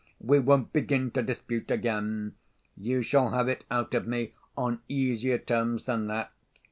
[0.19, 2.33] we won't begin to dispute again.
[2.75, 6.31] You shall have it out of me on easier terms than that.